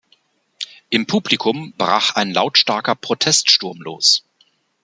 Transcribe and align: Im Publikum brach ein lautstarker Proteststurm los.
Im 0.89 1.05
Publikum 1.05 1.75
brach 1.77 2.15
ein 2.15 2.31
lautstarker 2.33 2.95
Proteststurm 2.95 3.79
los. 3.83 4.23